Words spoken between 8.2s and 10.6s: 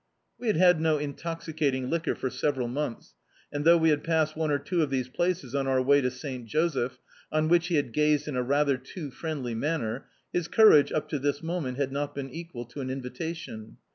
in a rather too friendly manner, his